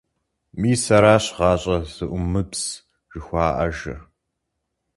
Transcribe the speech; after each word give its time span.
-Мис 0.61 0.83
аращ 0.95 1.25
гъащӀэ 1.37 1.77
зэӀумыбз 1.93 2.61
жыхуаӀэжыр. 3.11 3.99